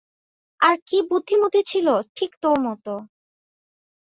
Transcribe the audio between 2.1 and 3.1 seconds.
ঠিক তোর মতো।